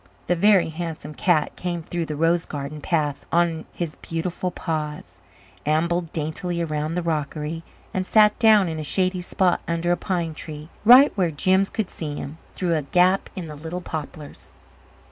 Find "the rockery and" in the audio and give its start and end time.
6.95-8.03